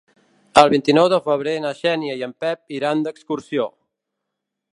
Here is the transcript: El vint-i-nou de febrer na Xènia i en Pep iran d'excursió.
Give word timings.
El 0.61 0.69
vint-i-nou 0.73 1.09
de 1.13 1.19
febrer 1.27 1.53
na 1.65 1.75
Xènia 1.81 2.15
i 2.21 2.25
en 2.29 2.35
Pep 2.47 2.77
iran 2.79 3.05
d'excursió. 3.05 3.73